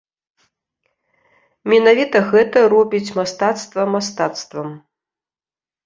[1.75, 4.69] Менавіта гэта робіць мастацтва мастацтвам.